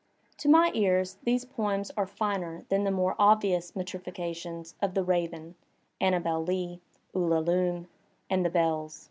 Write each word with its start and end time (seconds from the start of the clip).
To 0.37 0.49
my 0.49 0.71
ear 0.73 1.03
these 1.25 1.45
poems 1.45 1.91
are 1.95 2.07
finer 2.07 2.65
than 2.69 2.85
the 2.85 2.89
more 2.89 3.15
obvious 3.19 3.73
metrifications 3.73 4.73
of 4.81 4.95
"The 4.95 5.03
Raven,"" 5.03 5.53
Annabel 6.01 6.43
Lee," 6.43 6.81
"Ulalume," 7.13 7.85
and 8.27 8.43
"The 8.43 8.49
BeUs." 8.49 8.99